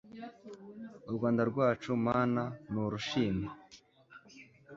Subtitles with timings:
[1.09, 3.47] u rwanda rwacu mana n'urushime